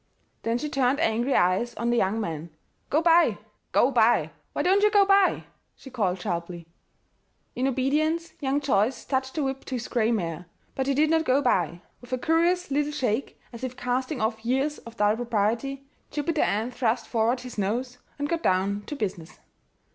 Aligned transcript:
Then 0.41 0.57
she 0.57 0.67
turned 0.67 0.99
angry 0.99 1.35
eyes 1.35 1.75
on 1.75 1.91
the 1.91 1.97
young 1.97 2.19
man. 2.19 2.49
"Go 2.89 3.03
by 3.03 3.37
go 3.71 3.91
by! 3.91 4.31
Why 4.51 4.63
don't 4.63 4.81
you 4.81 4.89
go 4.89 5.05
by?" 5.05 5.43
she 5.75 5.91
called 5.91 6.19
sharply. 6.19 6.65
In 7.55 7.67
obedience, 7.67 8.33
young 8.39 8.61
Joyce 8.61 9.05
touched 9.05 9.35
the 9.35 9.43
whip 9.43 9.63
to 9.65 9.75
his 9.75 9.87
gray 9.87 10.11
mare: 10.11 10.47
but 10.73 10.87
he 10.87 10.95
did 10.95 11.11
not 11.11 11.23
go 11.23 11.39
by. 11.39 11.83
With 12.01 12.11
a 12.11 12.17
curious 12.17 12.71
little 12.71 12.91
shake, 12.91 13.39
as 13.53 13.63
if 13.63 13.77
casting 13.77 14.19
off 14.21 14.43
years 14.43 14.79
of 14.79 14.97
dull 14.97 15.15
propriety, 15.15 15.85
Jupiter 16.09 16.41
Ann 16.41 16.71
thrust 16.71 17.05
forward 17.05 17.41
his 17.41 17.59
nose 17.59 17.99
and 18.17 18.27
got 18.27 18.41
down 18.41 18.81
to 18.87 18.95
business. 18.95 19.37